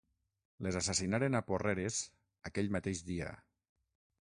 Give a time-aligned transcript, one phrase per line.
[0.67, 1.99] Les assassinaren a Porreres
[2.51, 3.31] aquell mateix dia.